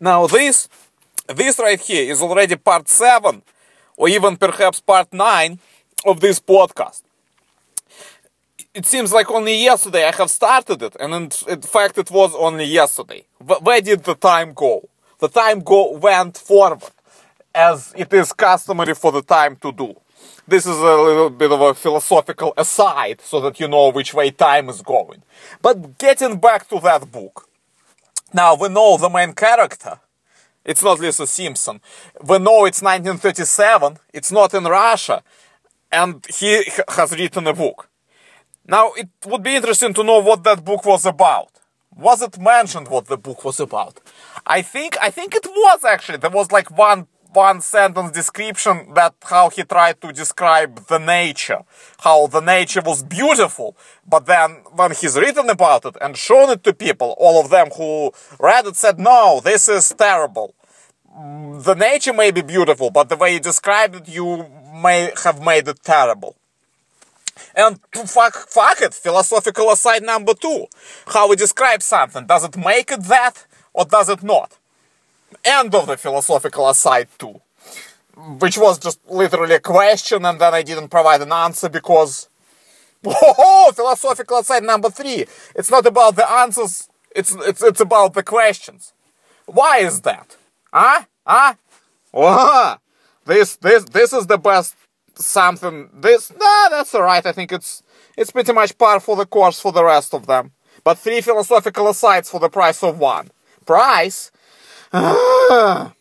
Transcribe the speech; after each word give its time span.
Now 0.00 0.26
this, 0.26 0.68
this 1.28 1.58
right 1.58 1.80
here 1.80 2.10
is 2.10 2.22
already 2.22 2.56
part 2.56 2.88
7 2.88 3.42
or 3.96 4.08
even 4.08 4.36
perhaps 4.36 4.80
part 4.80 5.12
9 5.12 5.58
of 6.04 6.20
this 6.20 6.38
podcast. 6.40 7.02
It 8.74 8.84
seems 8.84 9.10
like 9.12 9.30
only 9.30 9.56
yesterday 9.64 10.04
I 10.06 10.14
have 10.14 10.30
started 10.30 10.82
it, 10.82 10.96
and 11.00 11.14
in, 11.48 11.62
fact 11.62 11.96
it 11.96 12.10
was 12.10 12.34
only 12.34 12.64
yesterday. 12.64 13.24
Where 13.38 13.80
did 13.80 14.04
the 14.04 14.14
time 14.14 14.52
go? 14.52 14.86
The 15.18 15.28
time 15.28 15.60
go 15.60 15.92
went 15.96 16.36
forward, 16.36 16.82
as 17.54 17.94
it 17.96 18.12
is 18.12 18.34
customary 18.34 18.94
for 18.94 19.12
the 19.12 19.22
time 19.22 19.56
to 19.56 19.72
do. 19.72 19.94
This 20.46 20.66
is 20.66 20.76
a 20.76 20.94
little 20.94 21.30
bit 21.30 21.50
of 21.50 21.60
a 21.62 21.72
philosophical 21.72 22.52
aside, 22.58 23.22
so 23.22 23.40
that 23.40 23.58
you 23.58 23.66
know 23.66 23.90
which 23.90 24.12
way 24.12 24.30
time 24.30 24.68
is 24.68 24.82
going. 24.82 25.22
But 25.62 25.96
getting 25.96 26.38
back 26.38 26.68
to 26.68 26.78
that 26.80 27.10
book. 27.10 27.48
Now 28.32 28.54
we 28.54 28.68
know 28.68 28.96
the 28.96 29.08
main 29.08 29.32
character. 29.32 30.00
It's 30.64 30.82
not 30.82 30.98
Lisa 30.98 31.26
Simpson. 31.26 31.80
We 32.22 32.38
know 32.38 32.64
it's 32.64 32.82
1937. 32.82 33.98
It's 34.12 34.32
not 34.32 34.52
in 34.52 34.64
Russia. 34.64 35.22
And 35.92 36.26
he 36.28 36.64
has 36.88 37.12
written 37.12 37.46
a 37.46 37.54
book. 37.54 37.88
Now, 38.66 38.92
it 38.94 39.08
would 39.26 39.44
be 39.44 39.54
interesting 39.54 39.94
to 39.94 40.02
know 40.02 40.18
what 40.18 40.42
that 40.42 40.64
book 40.64 40.84
was 40.84 41.06
about. 41.06 41.50
Was 41.94 42.20
it 42.20 42.38
mentioned 42.38 42.88
what 42.88 43.06
the 43.06 43.16
book 43.16 43.44
was 43.44 43.60
about? 43.60 44.00
I 44.44 44.60
think, 44.60 44.96
I 45.00 45.10
think 45.10 45.34
it 45.36 45.46
was 45.46 45.84
actually. 45.84 46.18
There 46.18 46.30
was 46.30 46.50
like 46.50 46.76
one, 46.76 47.06
one 47.32 47.60
sentence 47.60 48.10
description 48.12 48.94
that 48.94 49.14
how 49.22 49.50
he 49.50 49.62
tried 49.62 50.00
to 50.00 50.12
describe 50.12 50.86
the 50.86 50.98
nature. 50.98 51.62
How 52.00 52.26
the 52.26 52.40
nature 52.40 52.82
was 52.82 53.02
beautiful. 53.02 53.76
But 54.06 54.26
then 54.26 54.62
when 54.74 54.92
he's 54.92 55.16
written 55.16 55.50
about 55.50 55.84
it 55.84 55.96
and 56.00 56.16
shown 56.16 56.50
it 56.50 56.64
to 56.64 56.72
people, 56.72 57.14
all 57.18 57.40
of 57.40 57.50
them 57.50 57.68
who 57.76 58.12
read 58.38 58.66
it 58.66 58.76
said, 58.76 58.98
no, 58.98 59.40
this 59.42 59.68
is 59.68 59.88
terrible. 59.96 60.54
Mm, 61.16 61.62
the 61.64 61.74
nature 61.74 62.12
may 62.12 62.30
be 62.30 62.42
beautiful, 62.42 62.90
but 62.90 63.08
the 63.08 63.16
way 63.16 63.34
you 63.34 63.40
described 63.40 63.94
it, 63.94 64.08
you 64.08 64.46
may 64.82 65.10
have 65.24 65.42
made 65.42 65.66
it 65.68 65.82
terrible. 65.82 66.36
And 67.54 67.80
fuck, 68.06 68.34
fuck 68.34 68.80
it, 68.82 68.92
philosophical 68.92 69.70
aside 69.70 70.02
number 70.02 70.34
two. 70.34 70.66
How 71.06 71.28
we 71.28 71.36
describe 71.36 71.82
something. 71.82 72.26
Does 72.26 72.44
it 72.44 72.56
make 72.56 72.90
it 72.92 73.04
that 73.04 73.46
or 73.72 73.84
does 73.84 74.08
it 74.08 74.22
not? 74.22 74.58
End 75.44 75.74
of 75.74 75.86
the 75.86 75.96
philosophical 75.96 76.68
aside 76.68 77.08
two. 77.18 77.40
Which 78.38 78.56
was 78.56 78.78
just 78.78 78.98
literally 79.08 79.56
a 79.56 79.60
question 79.60 80.24
and 80.24 80.40
then 80.40 80.54
I 80.54 80.62
didn't 80.62 80.88
provide 80.88 81.22
an 81.22 81.32
answer 81.32 81.68
because... 81.68 82.28
Oh, 83.08 83.70
philosophical 83.74 84.38
aside 84.38 84.64
number 84.64 84.90
three. 84.90 85.26
It's 85.54 85.70
not 85.70 85.86
about 85.86 86.16
the 86.16 86.28
answers, 86.28 86.88
it's, 87.14 87.36
it's, 87.36 87.62
it's 87.62 87.80
about 87.80 88.14
the 88.14 88.22
questions. 88.22 88.92
Why 89.46 89.78
is 89.78 90.00
that? 90.00 90.36
Huh? 90.72 91.04
Huh? 91.24 91.54
Oh, 92.12 92.76
this, 93.24 93.56
this, 93.56 93.84
this 93.84 94.12
is 94.12 94.26
the 94.26 94.38
best 94.38 94.74
something. 95.14 95.90
This, 95.92 96.32
nah, 96.32 96.68
that's 96.68 96.94
alright. 96.94 97.24
I 97.26 97.32
think 97.32 97.52
it's 97.52 97.82
it's 98.16 98.30
pretty 98.30 98.52
much 98.52 98.76
par 98.78 99.00
for 99.00 99.16
the 99.16 99.26
course 99.26 99.60
for 99.60 99.72
the 99.72 99.84
rest 99.84 100.14
of 100.14 100.26
them. 100.26 100.52
But 100.84 100.98
three 100.98 101.20
philosophical 101.20 101.88
asides 101.88 102.30
for 102.30 102.40
the 102.40 102.48
price 102.48 102.82
of 102.82 102.98
one. 102.98 103.30
Price? 103.66 104.30
啊。 104.90 105.96